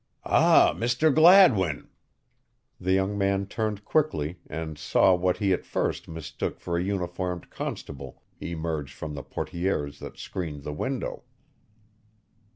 [0.25, 1.13] "Ah, Mr.
[1.13, 1.87] Gladwin!"
[2.79, 7.51] The young man turned quickly and saw what he at first mistook for a uniformed
[7.51, 11.21] constable emerge from the portières that screened the window.